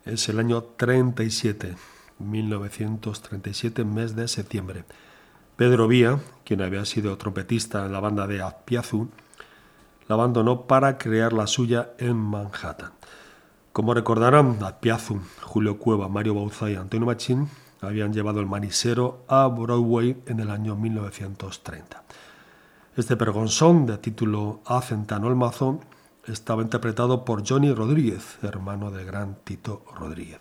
Es 0.04 0.28
el 0.28 0.40
año 0.40 0.62
37, 0.76 1.76
1937, 2.18 3.84
mes 3.84 4.16
de 4.16 4.26
septiembre. 4.26 4.84
Pedro 5.54 5.86
Vía, 5.86 6.18
quien 6.44 6.62
había 6.62 6.84
sido 6.84 7.16
trompetista 7.16 7.86
en 7.86 7.92
la 7.92 8.00
banda 8.00 8.26
de 8.26 8.42
Azpiazu, 8.42 9.08
la 10.08 10.14
abandonó 10.16 10.62
para 10.62 10.98
crear 10.98 11.32
la 11.32 11.46
suya 11.46 11.90
en 11.98 12.16
Manhattan. 12.16 12.90
Como 13.72 13.94
recordarán, 13.94 14.58
Azpiazu, 14.62 15.20
Julio 15.42 15.78
Cueva, 15.78 16.08
Mario 16.08 16.34
Bauza 16.34 16.68
y 16.68 16.74
Antonio 16.74 17.06
Machín 17.06 17.48
habían 17.80 18.12
llevado 18.12 18.40
el 18.40 18.46
manisero 18.46 19.24
a 19.28 19.46
Broadway 19.46 20.20
en 20.26 20.40
el 20.40 20.50
año 20.50 20.74
1930. 20.74 22.02
Este 22.96 23.16
pergonzón, 23.16 23.86
de 23.86 23.98
título 23.98 24.60
Acentano 24.66 25.28
el 25.28 25.36
Mazo, 25.36 25.78
estaba 26.28 26.62
interpretado 26.62 27.24
por 27.24 27.46
Johnny 27.46 27.72
Rodríguez, 27.72 28.38
hermano 28.42 28.90
del 28.90 29.06
gran 29.06 29.36
Tito 29.44 29.84
Rodríguez. 29.98 30.40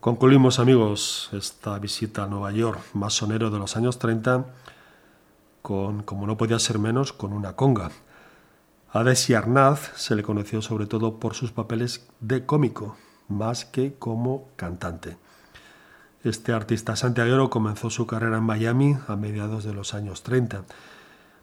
Concluimos, 0.00 0.58
amigos, 0.58 1.28
esta 1.32 1.78
visita 1.78 2.24
a 2.24 2.26
Nueva 2.26 2.50
York, 2.52 2.80
masonero 2.94 3.50
de 3.50 3.58
los 3.58 3.76
años 3.76 3.98
30, 3.98 4.46
con, 5.62 6.02
como 6.02 6.26
no 6.26 6.36
podía 6.36 6.58
ser 6.58 6.78
menos, 6.78 7.12
con 7.12 7.32
una 7.32 7.54
conga. 7.54 7.90
A 8.92 9.04
Desi 9.04 9.34
Arnaz 9.34 9.92
se 9.96 10.16
le 10.16 10.22
conoció 10.22 10.62
sobre 10.62 10.86
todo 10.86 11.20
por 11.20 11.34
sus 11.34 11.52
papeles 11.52 12.08
de 12.20 12.46
cómico, 12.46 12.96
más 13.28 13.64
que 13.64 13.94
como 13.94 14.48
cantante. 14.56 15.16
Este 16.24 16.52
artista 16.52 16.96
santiaguero 16.96 17.50
comenzó 17.50 17.90
su 17.90 18.06
carrera 18.06 18.38
en 18.38 18.44
Miami 18.44 18.96
a 19.06 19.16
mediados 19.16 19.64
de 19.64 19.74
los 19.74 19.94
años 19.94 20.22
30 20.22 20.64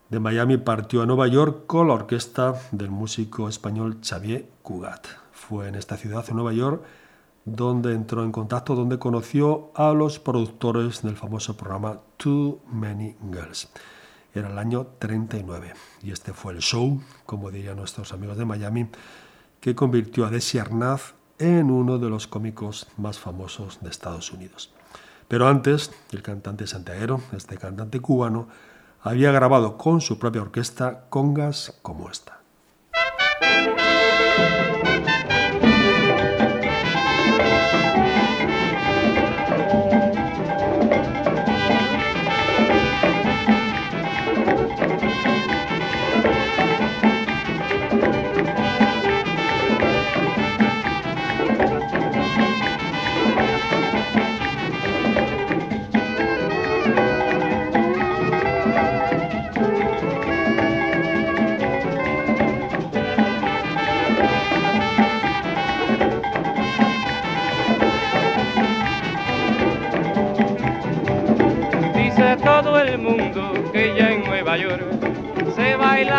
de 0.09 0.19
Miami 0.19 0.57
partió 0.57 1.01
a 1.01 1.05
Nueva 1.05 1.27
York 1.27 1.65
con 1.67 1.89
la 1.89 1.93
orquesta 1.93 2.53
del 2.71 2.89
músico 2.89 3.49
español 3.49 3.97
Xavier 4.01 4.47
Cugat. 4.61 5.07
Fue 5.33 5.67
en 5.67 5.75
esta 5.75 5.97
ciudad, 5.97 6.25
en 6.29 6.35
Nueva 6.35 6.53
York, 6.53 6.81
donde 7.43 7.93
entró 7.93 8.23
en 8.23 8.31
contacto, 8.31 8.75
donde 8.75 8.99
conoció 8.99 9.71
a 9.75 9.93
los 9.93 10.19
productores 10.19 11.01
del 11.01 11.15
famoso 11.15 11.57
programa 11.57 11.99
Too 12.17 12.59
Many 12.71 13.15
Girls. 13.31 13.69
Era 14.33 14.49
el 14.49 14.57
año 14.57 14.87
39 14.99 15.73
y 16.03 16.11
este 16.11 16.33
fue 16.33 16.53
el 16.53 16.59
show, 16.59 17.01
como 17.25 17.51
dirían 17.51 17.77
nuestros 17.77 18.13
amigos 18.13 18.37
de 18.37 18.45
Miami, 18.45 18.87
que 19.59 19.75
convirtió 19.75 20.25
a 20.25 20.29
Desi 20.29 20.57
Arnaz 20.57 21.15
en 21.39 21.69
uno 21.69 21.97
de 21.97 22.09
los 22.09 22.27
cómicos 22.27 22.87
más 22.97 23.19
famosos 23.19 23.79
de 23.81 23.89
Estados 23.89 24.31
Unidos. 24.31 24.71
Pero 25.27 25.47
antes, 25.47 25.91
el 26.11 26.21
cantante 26.21 26.67
santiaguero, 26.67 27.21
este 27.33 27.57
cantante 27.57 27.99
cubano, 27.99 28.47
había 29.07 29.31
grabado 29.31 29.77
con 29.77 30.01
su 30.01 30.19
propia 30.19 30.41
orquesta 30.41 31.05
congas 31.09 31.79
como 31.81 32.09
esta. 32.09 32.39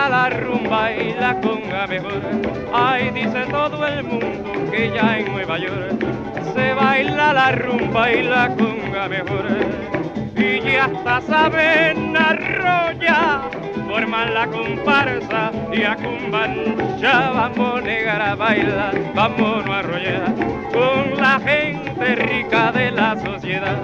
La 0.09 0.30
rumba 0.30 0.93
y 0.93 1.12
la 1.14 1.41
conga 1.41 1.86
mejor. 1.86 2.22
Ay, 2.72 3.11
dice 3.11 3.45
todo 3.51 3.86
el 3.86 4.05
mundo 4.05 4.70
que 4.70 4.91
ya 4.91 5.18
en 5.18 5.32
Nueva 5.32 5.59
York 5.59 6.05
se 6.55 6.74
baila 6.74 7.32
la 7.32 7.53
rumba 7.53 8.11
y 8.12 8.22
la 8.22 8.49
conga 8.55 9.09
mejor. 9.09 9.47
Y 10.36 10.61
ya 10.61 10.84
hasta 10.84 11.20
saben 11.22 12.16
arroya, 12.16 13.43
forman 13.89 14.34
la 14.34 14.47
comparsa 14.47 15.51
y 15.72 15.82
a 15.82 15.97
cumbancha 15.97 17.30
vamos 17.30 17.82
negar 17.82 18.22
a 18.22 18.34
bailar, 18.34 18.95
vamos 19.14 19.66
a 19.66 19.78
arrollar 19.80 20.34
con 20.72 21.16
la 21.16 21.41
gente 21.41 22.14
rica 22.14 22.72
de 22.72 22.91
la 22.93 23.16
sociedad. 23.18 23.78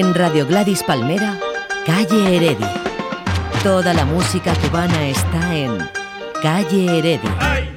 En 0.00 0.14
Radio 0.14 0.46
Gladys 0.46 0.82
Palmera, 0.82 1.38
Calle 1.84 2.34
Heredia. 2.34 2.72
Toda 3.62 3.92
la 3.92 4.06
música 4.06 4.54
cubana 4.54 5.08
está 5.08 5.54
en 5.54 5.76
Calle 6.42 6.98
Heredia. 7.00 7.69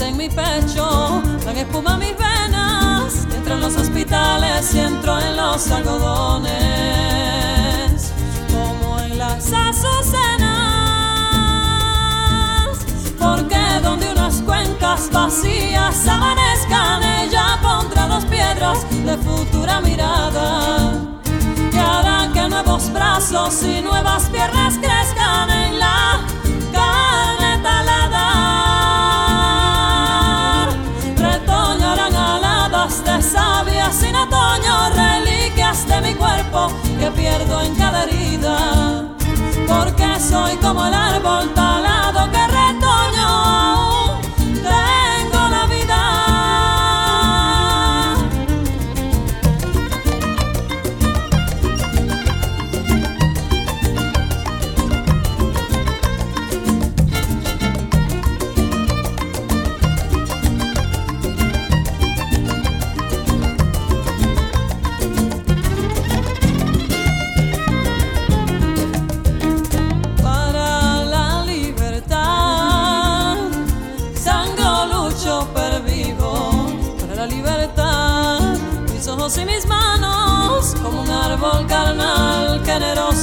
En 0.00 0.16
mi 0.16 0.28
pecho, 0.28 1.22
dan 1.44 1.56
espuma 1.56 1.96
mis 1.96 2.14
venas, 2.16 3.26
entro 3.34 3.54
en 3.54 3.60
los 3.60 3.76
hospitales 3.76 4.74
y 4.74 4.80
entro 4.80 5.18
en 5.18 5.36
los 5.36 5.70
algodones, 5.70 6.52
como 8.52 9.00
en 9.00 9.18
las 9.18 9.52
azucenas. 9.52 10.66
donde 13.82 14.10
unas 14.10 14.42
cuencas 14.42 15.10
vacías 15.12 16.08
amanezcan, 16.08 17.02
ella 17.02 17.58
pondrá 17.62 18.06
dos 18.06 18.24
piedras 18.24 18.84
de 18.90 19.16
futura 19.18 19.80
mirada. 19.80 20.94
Que 21.70 21.78
hará 21.78 22.30
que 22.32 22.48
nuevos 22.48 22.92
brazos 22.92 23.62
y 23.62 23.80
nuevas 23.82 24.24
piernas 24.30 24.74
crezcan 24.78 25.50
en 25.50 25.78
la 25.78 26.15
reliquias 34.94 35.86
de 35.86 36.00
mi 36.00 36.14
cuerpo 36.14 36.72
que 36.98 37.10
pierdo 37.10 37.60
en 37.62 37.74
cada 37.74 38.04
herida. 38.04 39.04
Porque 39.66 40.20
soy 40.20 40.56
como 40.56 40.86
el 40.86 40.94
árbol 40.94 41.52
talado 41.54 42.30
que 42.30 42.45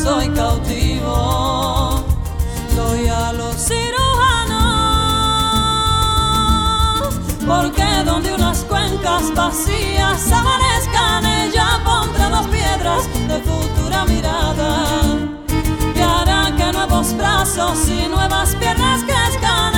generoso 0.04 0.22
y 0.22 0.30
cautivo. 0.30 2.04
Doy 2.76 3.08
a 3.08 3.34
los 3.34 3.56
cirujanos, 3.56 4.54
porque 7.46 7.86
donde 8.06 8.34
unas 8.34 8.64
cuencas 8.66 9.34
vacías 9.34 10.32
amanezcan, 10.32 11.26
ella 11.26 11.80
pondrá 11.86 12.30
dos 12.30 12.48
piedras 12.48 13.08
de 13.28 13.40
futura 13.42 14.06
mirada 14.06 15.02
y 15.96 16.00
hará 16.00 16.52
que 16.56 16.72
nuevos 16.74 17.16
brazos 17.16 17.88
y 17.88 18.08
nuevas 18.08 18.56
piernas 18.56 19.04
crezcan 19.04 19.73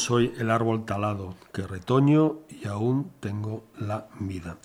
soy 0.00 0.32
el 0.38 0.50
árbol 0.50 0.86
talado 0.86 1.34
que 1.52 1.66
retoño 1.66 2.38
y 2.48 2.66
aún 2.66 3.12
tengo 3.20 3.64
la 3.78 4.06
vida. 4.18 4.56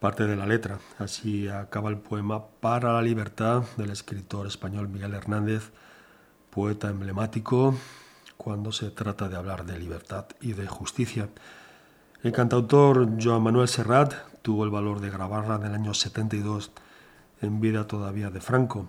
Parte 0.00 0.26
de 0.26 0.34
la 0.34 0.46
letra, 0.46 0.78
así 0.98 1.48
acaba 1.48 1.90
el 1.90 1.98
poema 1.98 2.44
Para 2.60 2.92
la 2.92 3.02
libertad 3.02 3.62
del 3.76 3.90
escritor 3.90 4.46
español 4.46 4.88
Miguel 4.88 5.14
Hernández, 5.14 5.70
poeta 6.50 6.90
emblemático 6.90 7.74
cuando 8.36 8.72
se 8.72 8.90
trata 8.90 9.28
de 9.28 9.36
hablar 9.36 9.64
de 9.64 9.78
libertad 9.78 10.26
y 10.40 10.54
de 10.54 10.66
justicia. 10.66 11.28
El 12.24 12.32
cantautor 12.32 13.10
Joan 13.22 13.42
Manuel 13.42 13.68
Serrat 13.68 14.14
tuvo 14.42 14.64
el 14.64 14.70
valor 14.70 15.00
de 15.00 15.10
grabarla 15.10 15.56
en 15.56 15.66
el 15.66 15.74
año 15.74 15.94
72 15.94 16.72
en 17.42 17.60
vida 17.60 17.86
todavía 17.86 18.30
de 18.30 18.40
Franco. 18.40 18.88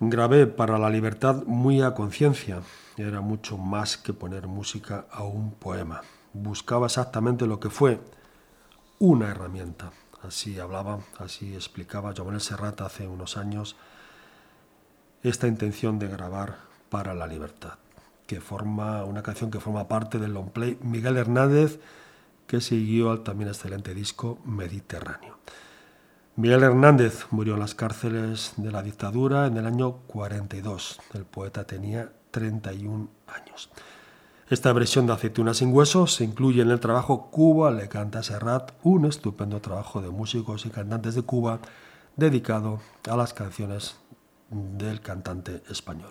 Grabé 0.00 0.48
para 0.48 0.78
la 0.78 0.90
libertad 0.90 1.44
muy 1.46 1.80
a 1.80 1.94
conciencia. 1.94 2.60
Era 2.96 3.20
mucho 3.20 3.58
más 3.58 3.96
que 3.96 4.12
poner 4.12 4.46
música 4.46 5.06
a 5.10 5.24
un 5.24 5.52
poema. 5.52 6.02
Buscaba 6.32 6.86
exactamente 6.86 7.46
lo 7.46 7.58
que 7.58 7.70
fue 7.70 8.00
una 8.98 9.30
herramienta. 9.30 9.90
Así 10.22 10.58
hablaba, 10.58 11.00
así 11.18 11.54
explicaba 11.54 12.14
Manuel 12.16 12.40
Serrat 12.40 12.80
hace 12.80 13.06
unos 13.06 13.36
años 13.36 13.76
esta 15.22 15.48
intención 15.48 15.98
de 15.98 16.08
grabar 16.08 16.56
para 16.88 17.14
la 17.14 17.26
libertad, 17.26 17.74
que 18.26 18.40
forma 18.40 19.04
una 19.04 19.22
canción 19.22 19.50
que 19.50 19.60
forma 19.60 19.88
parte 19.88 20.18
del 20.18 20.34
long 20.34 20.50
play 20.50 20.78
Miguel 20.82 21.16
Hernández, 21.16 21.80
que 22.46 22.60
siguió 22.60 23.10
al 23.10 23.22
también 23.22 23.48
excelente 23.48 23.94
disco 23.94 24.38
Mediterráneo. 24.44 25.38
Miguel 26.36 26.62
Hernández 26.62 27.26
murió 27.30 27.54
en 27.54 27.60
las 27.60 27.74
cárceles 27.74 28.54
de 28.56 28.70
la 28.70 28.82
dictadura 28.82 29.46
en 29.46 29.56
el 29.56 29.66
año 29.66 29.98
42. 30.08 31.00
El 31.14 31.24
poeta 31.24 31.64
tenía 31.64 32.12
31 32.34 33.08
años. 33.28 33.70
Esta 34.50 34.72
versión 34.72 35.06
de 35.06 35.12
Aceitunas 35.12 35.58
sin 35.58 35.72
huesos 35.72 36.14
se 36.14 36.24
incluye 36.24 36.62
en 36.62 36.70
el 36.70 36.80
trabajo 36.80 37.30
Cuba 37.30 37.70
le 37.70 37.88
canta 37.88 38.22
Serrat, 38.22 38.72
un 38.82 39.06
estupendo 39.06 39.60
trabajo 39.60 40.02
de 40.02 40.10
músicos 40.10 40.66
y 40.66 40.70
cantantes 40.70 41.14
de 41.14 41.22
Cuba 41.22 41.60
dedicado 42.16 42.80
a 43.08 43.16
las 43.16 43.32
canciones 43.32 43.96
del 44.50 45.00
cantante 45.00 45.62
español. 45.70 46.10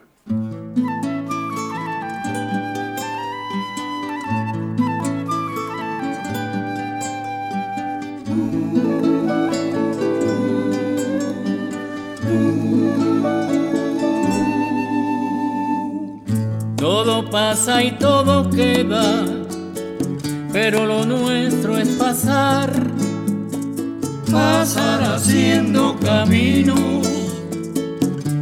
Pasa 17.34 17.84
y 17.84 17.90
todo 17.94 18.48
queda, 18.48 19.26
pero 20.52 20.86
lo 20.86 21.04
nuestro 21.04 21.80
es 21.80 21.88
pasar, 21.98 22.72
pasar 24.32 25.16
haciendo 25.16 25.98
caminos, 26.00 27.08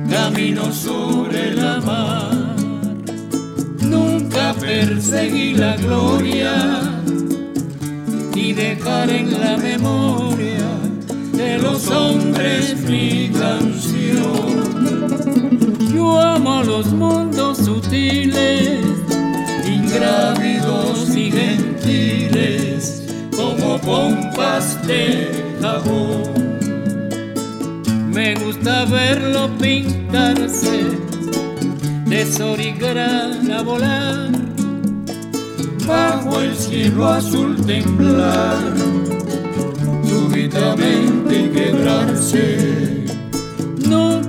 caminos 0.10 0.76
sobre 0.76 1.56
la 1.56 1.80
mar. 1.80 2.32
Nunca 3.80 4.54
perseguí 4.60 5.54
la 5.54 5.78
gloria, 5.78 6.82
ni 8.36 8.52
dejar 8.52 9.10
en 9.10 9.40
la 9.40 9.56
memoria 9.56 10.68
de 11.32 11.58
los 11.60 11.88
hombres 11.88 12.78
mi 12.82 13.30
canción. 13.30 15.61
Yo 16.02 16.20
amo 16.20 16.64
los 16.64 16.88
mundos 16.94 17.60
sutiles, 17.60 18.82
ingrávidos 19.68 21.16
y 21.16 21.32
gentiles, 21.32 23.04
como 23.36 23.78
pompas 23.78 24.82
de 24.88 25.30
jabón. 25.62 26.58
Me 28.12 28.34
gusta 28.34 28.86
verlo 28.86 29.48
pintarse 29.60 30.90
de 32.08 33.54
a 33.54 33.62
volar, 33.62 34.32
bajo 35.86 36.42
el 36.42 36.56
cielo 36.56 37.10
azul 37.10 37.56
temblar, 37.64 38.74
súbitamente 40.10 41.52
quebrarse 41.52 43.01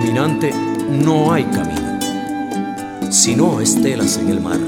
Caminante, 0.00 0.50
no 0.88 1.30
hay 1.30 1.44
camino. 1.44 1.98
sino 3.10 3.60
estelas 3.60 4.16
en 4.16 4.30
el 4.30 4.40
mar. 4.40 4.58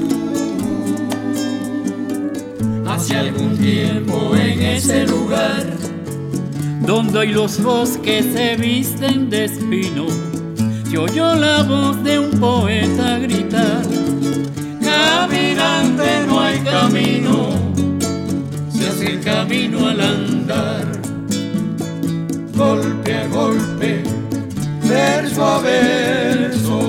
Hace 2.85 3.15
algún 3.15 3.57
tiempo 3.57 4.35
en 4.35 4.61
ese 4.61 5.07
lugar, 5.07 5.65
donde 6.85 7.17
hoy 7.17 7.27
los 7.29 7.63
bosques 7.63 8.25
se 8.31 8.55
visten 8.57 9.31
de 9.31 9.45
espino, 9.45 10.05
se 10.87 10.97
oyó 10.99 11.33
la 11.33 11.63
voz 11.63 12.03
de 12.03 12.19
un 12.19 12.39
poeta 12.39 13.17
gritar, 13.17 13.81
caminante 14.81 16.27
no 16.27 16.41
hay 16.41 16.59
camino, 16.59 17.49
se 18.69 18.87
hace 18.87 19.19
camino 19.21 19.87
al 19.87 19.99
andar, 19.99 20.85
golpe 22.55 23.15
a 23.15 23.27
golpe, 23.29 24.12
verso 24.93 25.45
a 25.45 25.59
verso. 25.59 26.79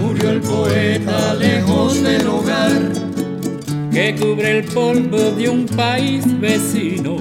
Murió 0.00 0.30
el 0.30 0.40
poeta 0.40 1.34
lejos 1.34 2.02
del 2.02 2.26
hogar 2.26 2.72
que 3.92 4.14
cubre 4.16 4.58
el 4.58 4.64
polvo 4.64 5.32
de 5.32 5.48
un 5.48 5.66
país 5.66 6.24
vecino. 6.40 7.16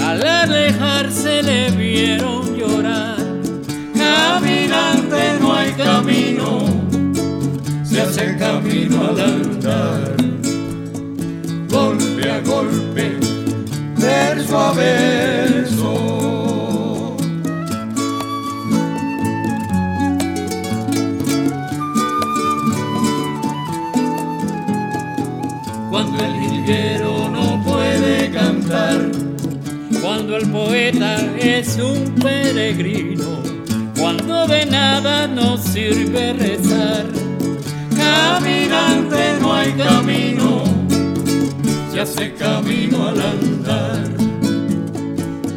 Al 0.00 0.22
alejarse 0.22 1.42
le 1.42 1.70
vieron 1.72 2.56
llorar. 2.56 3.16
Caminante 3.94 5.22
no 5.40 5.52
hay 5.54 5.72
camino, 5.72 6.25
hace 8.06 8.36
camino 8.36 9.08
al 9.08 9.20
andar. 9.20 10.16
Golpe 11.68 12.30
a 12.30 12.40
golpe, 12.40 13.18
verso 13.96 14.58
a 14.58 14.72
verso. 14.72 15.92
Cuando 25.90 26.24
el 26.24 26.32
jilguero 26.40 27.28
no 27.28 27.62
puede 27.64 28.30
cantar, 28.30 29.10
cuando 30.00 30.36
el 30.36 30.48
poeta 30.50 31.16
es 31.38 31.76
un 31.78 32.14
peregrino, 32.22 33.42
cuando 33.98 34.46
de 34.46 34.66
nada 34.66 35.26
nos 35.26 35.60
sirve 35.62 36.34
rezar. 36.34 37.15
Caminante 38.26 39.38
no 39.40 39.54
hay 39.54 39.72
camino, 39.74 40.64
se 41.92 42.00
hace 42.00 42.34
camino 42.34 43.06
al 43.06 43.20
andar. 43.20 44.04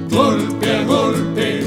Golpe 0.09 0.75
a 0.75 0.83
golpe, 0.83 1.63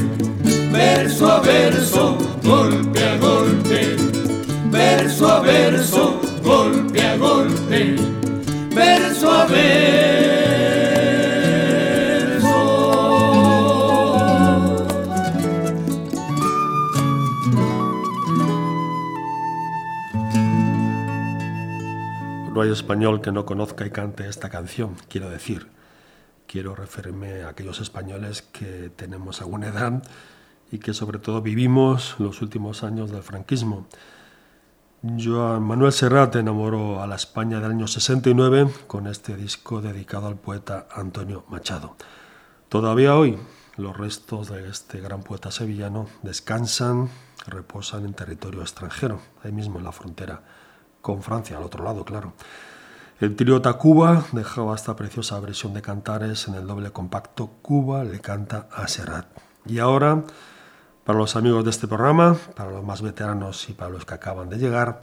verso 0.70 1.26
a 1.28 1.40
verso, 1.40 2.16
golpe 2.44 3.04
a 3.04 3.16
golpe, 3.16 3.96
verso 4.70 5.26
a 5.26 5.40
verso, 5.40 6.20
golpe 6.44 7.02
a 7.02 7.16
golpe, 7.16 7.96
verso 8.72 9.28
a 9.28 9.44
verso. 9.46 10.31
Hay 22.62 22.70
español 22.70 23.20
que 23.20 23.32
no 23.32 23.44
conozca 23.44 23.84
y 23.86 23.90
cante 23.90 24.28
esta 24.28 24.48
canción, 24.48 24.96
quiero 25.08 25.30
decir. 25.30 25.68
Quiero 26.46 26.74
referirme 26.74 27.42
a 27.42 27.48
aquellos 27.48 27.80
españoles 27.80 28.42
que 28.42 28.90
tenemos 28.94 29.40
alguna 29.40 29.68
edad 29.68 30.02
y 30.70 30.78
que 30.78 30.94
sobre 30.94 31.18
todo 31.18 31.42
vivimos 31.42 32.16
los 32.18 32.42
últimos 32.42 32.84
años 32.84 33.10
del 33.10 33.22
franquismo. 33.22 33.86
Joan 35.02 35.62
Manuel 35.62 35.92
Serrat 35.92 36.36
enamoró 36.36 37.02
a 37.02 37.06
la 37.06 37.16
España 37.16 37.58
del 37.60 37.70
año 37.70 37.86
69 37.86 38.68
con 38.86 39.06
este 39.06 39.36
disco 39.36 39.80
dedicado 39.80 40.28
al 40.28 40.36
poeta 40.36 40.86
Antonio 40.94 41.44
Machado. 41.48 41.96
Todavía 42.68 43.16
hoy 43.16 43.38
los 43.76 43.96
restos 43.96 44.48
de 44.50 44.68
este 44.68 45.00
gran 45.00 45.22
poeta 45.22 45.50
sevillano 45.50 46.06
descansan, 46.22 47.08
reposan 47.46 48.04
en 48.04 48.14
territorio 48.14 48.60
extranjero, 48.62 49.20
ahí 49.42 49.52
mismo 49.52 49.78
en 49.78 49.84
la 49.84 49.92
frontera 49.92 50.42
con 51.02 51.22
Francia, 51.22 51.58
al 51.58 51.64
otro 51.64 51.84
lado, 51.84 52.04
claro. 52.04 52.32
El 53.20 53.36
trío 53.36 53.62
Tacuba 53.62 54.24
dejaba 54.32 54.74
esta 54.74 54.96
preciosa 54.96 55.38
versión 55.38 55.74
de 55.74 55.82
cantares 55.82 56.48
en 56.48 56.54
el 56.54 56.66
doble 56.66 56.90
compacto 56.90 57.50
Cuba 57.62 58.02
le 58.02 58.20
canta 58.20 58.66
a 58.72 58.88
Serrat. 58.88 59.26
Y 59.64 59.78
ahora, 59.78 60.24
para 61.04 61.18
los 61.18 61.36
amigos 61.36 61.62
de 61.64 61.70
este 61.70 61.86
programa, 61.86 62.36
para 62.56 62.70
los 62.70 62.84
más 62.84 63.02
veteranos 63.02 63.68
y 63.68 63.74
para 63.74 63.90
los 63.90 64.04
que 64.04 64.14
acaban 64.14 64.48
de 64.48 64.58
llegar, 64.58 65.02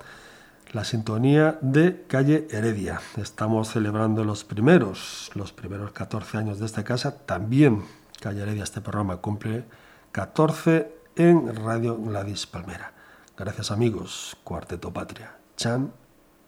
la 0.74 0.84
sintonía 0.84 1.58
de 1.62 2.06
Calle 2.08 2.48
Heredia. 2.52 3.00
Estamos 3.18 3.70
celebrando 3.70 4.24
los 4.24 4.44
primeros, 4.44 5.32
los 5.34 5.52
primeros 5.54 5.92
14 5.92 6.38
años 6.38 6.60
de 6.60 6.66
esta 6.66 6.84
casa. 6.84 7.26
También 7.26 7.84
Calle 8.20 8.42
Heredia, 8.42 8.64
este 8.64 8.82
programa 8.82 9.18
cumple 9.18 9.64
14 10.12 10.94
en 11.16 11.56
Radio 11.56 11.98
Gladys 11.98 12.46
Palmera. 12.46 12.94
Gracias 13.38 13.72
amigos, 13.72 14.36
Cuarteto 14.44 14.92
Patria. 14.92 15.39
Chan, 15.60 15.92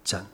chan. 0.06 0.26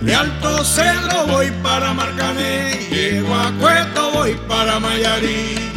De 0.00 0.14
Alto 0.14 0.64
Cedro 0.64 1.28
voy 1.28 1.52
para 1.62 1.94
Marcané, 1.94 2.88
llego 2.90 3.32
a 3.32 3.52
Cueto 3.60 4.10
voy 4.14 4.34
para 4.48 4.80
Mayarí. 4.80 5.75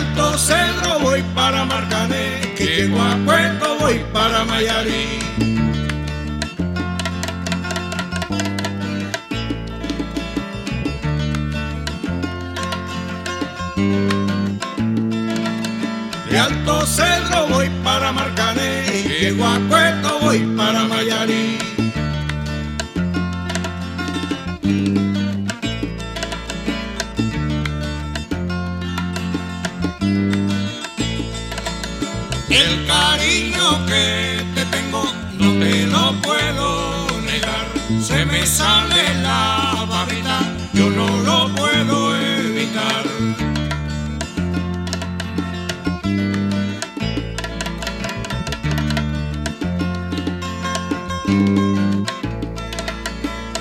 Alto 0.00 0.38
Cedro 0.38 0.98
voy 1.00 1.22
para 1.34 1.62
Marcané, 1.66 2.40
llego 2.58 3.02
a 3.02 3.18
Cueto 3.26 3.76
voy 3.80 4.02
para 4.14 4.46
Mayarí. 4.46 5.18
De 16.30 16.38
Alto 16.38 16.86
Cedro 16.86 17.46
voy 17.48 17.68
para 17.84 18.10
Marcané, 18.10 19.02
llego 19.20 19.44
a 19.44 19.58
Cueto 19.68 20.18
voy 20.20 20.38
para 20.56 20.84
Mayarí. 20.84 21.69
Me 38.40 38.46
sale 38.46 39.04
la 39.22 39.86
babita, 39.86 40.40
yo 40.72 40.88
no 40.88 41.08
lo 41.28 41.54
puedo 41.54 42.16
evitar. 42.16 43.04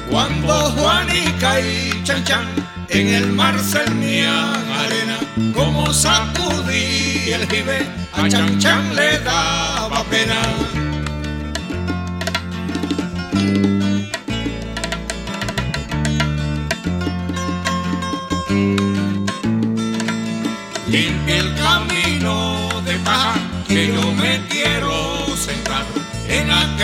Cuando 0.09 0.53
Juanica 0.77 1.59
y 1.59 2.01
Chan 2.05 2.23
Chan 2.23 2.45
en 2.89 3.07
el 3.09 3.33
mar 3.33 3.59
cernían 3.59 4.63
arena, 4.85 5.17
como 5.53 5.93
sacudí 5.93 7.33
el 7.33 7.45
jibe, 7.49 7.79
a 8.13 8.29
Chan 8.29 8.57
Chan 8.59 8.95
le 8.95 9.19
daba 9.19 10.03
pena. 10.05 10.78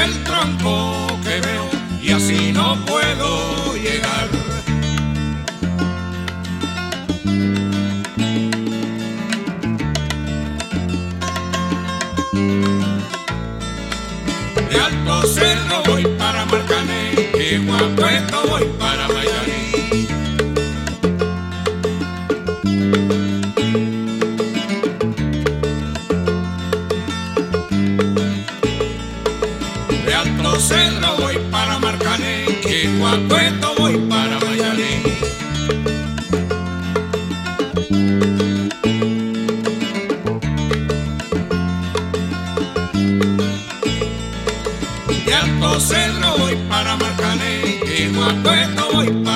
el 0.06 0.24
tronco 0.24 1.08
que 1.24 1.42
veo 1.42 1.70
y 2.02 2.12
así 2.12 2.52
no 2.54 2.78
puedo 2.86 3.76
llegar. 3.76 4.30
De 14.70 14.80
alto 14.80 15.28
cerro 15.28 15.84
voy 15.88 16.06
para 16.20 16.46
Marcané, 16.46 17.32
llego 17.38 17.74
a 17.74 17.96
Puerto 17.96 18.44
voy 18.48 18.75
De 47.96 48.10
Guapuesto 48.10 48.92
voy 48.92 49.10
para 49.24 49.35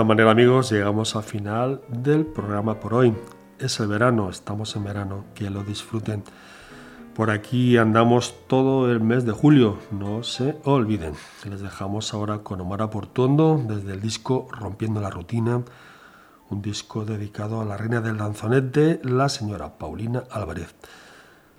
esta 0.00 0.08
manera, 0.08 0.30
amigos, 0.30 0.70
llegamos 0.70 1.14
al 1.14 1.24
final 1.24 1.82
del 1.88 2.24
programa 2.24 2.80
por 2.80 2.94
hoy. 2.94 3.14
Es 3.58 3.80
el 3.80 3.88
verano, 3.88 4.30
estamos 4.30 4.74
en 4.74 4.84
verano, 4.84 5.26
que 5.34 5.50
lo 5.50 5.62
disfruten. 5.62 6.24
Por 7.14 7.30
aquí 7.30 7.76
andamos 7.76 8.34
todo 8.46 8.90
el 8.90 9.00
mes 9.00 9.26
de 9.26 9.32
julio, 9.32 9.76
no 9.90 10.22
se 10.22 10.56
olviden. 10.64 11.12
Les 11.44 11.60
dejamos 11.60 12.14
ahora 12.14 12.38
con 12.38 12.62
Omar 12.62 12.88
Portuondo 12.88 13.62
desde 13.62 13.92
el 13.92 14.00
disco 14.00 14.48
Rompiendo 14.50 15.02
la 15.02 15.10
Rutina, 15.10 15.60
un 16.48 16.62
disco 16.62 17.04
dedicado 17.04 17.60
a 17.60 17.66
la 17.66 17.76
reina 17.76 18.00
del 18.00 18.16
danzonete, 18.16 19.00
la 19.04 19.28
señora 19.28 19.76
Paulina 19.76 20.22
Álvarez. 20.30 20.74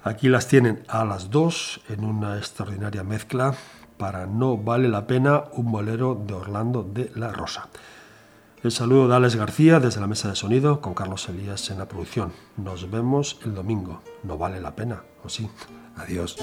Aquí 0.04 0.30
las 0.30 0.48
tienen 0.48 0.84
a 0.88 1.06
las 1.06 1.30
dos 1.30 1.80
en 1.90 2.04
una 2.04 2.38
extraordinaria 2.40 3.04
mezcla 3.04 3.54
para 3.98 4.26
No 4.26 4.58
vale 4.58 4.90
la 4.90 5.06
pena, 5.06 5.44
un 5.54 5.72
bolero 5.72 6.16
de 6.16 6.34
Orlando 6.34 6.82
de 6.82 7.12
la 7.14 7.32
Rosa. 7.32 7.70
El 8.64 8.72
saludo 8.72 9.08
de 9.08 9.16
Alex 9.16 9.36
García 9.38 9.80
desde 9.80 10.02
la 10.02 10.06
mesa 10.06 10.30
de 10.30 10.36
sonido 10.36 10.82
con 10.82 10.94
Carlos 10.94 11.28
Elías 11.28 11.72
en 11.72 11.80
la 11.80 11.88
producción. 11.88 12.32
Nos 12.58 12.92
vemos 12.92 13.40
el 13.44 13.56
domingo. 13.56 14.04
No 14.22 14.38
vale 14.38 14.62
la 14.62 14.76
pena, 14.76 15.02
¿o 15.24 15.30
sí? 15.30 15.50
Adiós. 15.96 16.38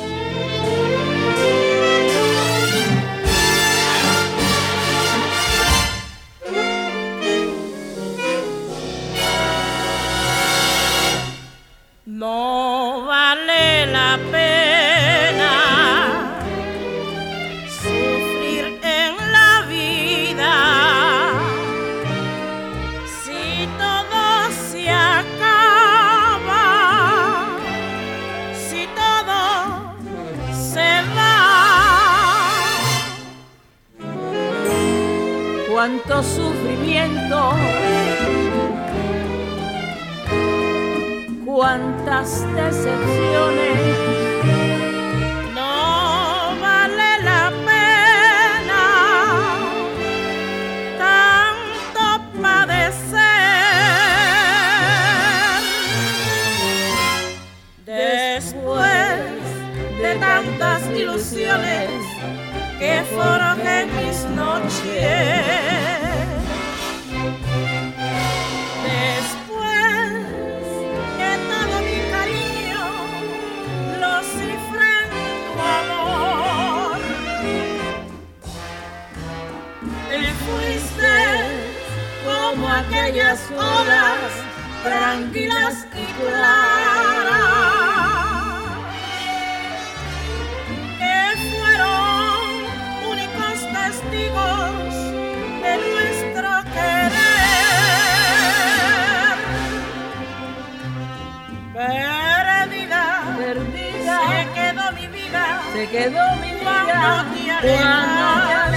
Se 105.79 105.87
quedó 105.87 106.35
mi 106.41 106.53
vida 106.55 107.24
cuando 107.62 108.68